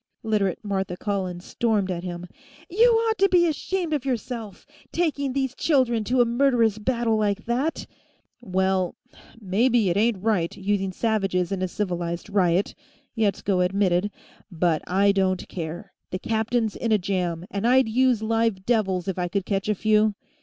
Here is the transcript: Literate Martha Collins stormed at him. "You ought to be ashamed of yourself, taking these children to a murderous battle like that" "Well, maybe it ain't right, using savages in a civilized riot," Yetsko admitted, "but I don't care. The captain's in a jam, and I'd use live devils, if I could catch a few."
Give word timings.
Literate 0.23 0.57
Martha 0.65 0.97
Collins 0.97 1.45
stormed 1.45 1.91
at 1.91 2.03
him. 2.03 2.25
"You 2.71 2.91
ought 2.91 3.19
to 3.19 3.29
be 3.29 3.45
ashamed 3.45 3.93
of 3.93 4.03
yourself, 4.03 4.65
taking 4.91 5.31
these 5.33 5.53
children 5.53 6.03
to 6.05 6.21
a 6.21 6.25
murderous 6.25 6.79
battle 6.79 7.17
like 7.17 7.45
that" 7.45 7.85
"Well, 8.41 8.95
maybe 9.39 9.91
it 9.91 9.97
ain't 9.97 10.17
right, 10.23 10.57
using 10.57 10.91
savages 10.91 11.51
in 11.51 11.61
a 11.61 11.67
civilized 11.67 12.31
riot," 12.31 12.73
Yetsko 13.13 13.59
admitted, 13.63 14.09
"but 14.51 14.81
I 14.87 15.11
don't 15.11 15.47
care. 15.47 15.93
The 16.09 16.17
captain's 16.17 16.75
in 16.75 16.91
a 16.91 16.97
jam, 16.97 17.45
and 17.51 17.67
I'd 17.67 17.87
use 17.87 18.23
live 18.23 18.65
devils, 18.65 19.07
if 19.07 19.19
I 19.19 19.27
could 19.27 19.45
catch 19.45 19.69
a 19.69 19.75
few." 19.75 20.15